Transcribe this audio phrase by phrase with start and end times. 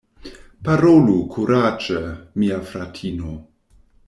[0.69, 2.01] Parolu kuraĝe,
[2.41, 3.37] mia fratino!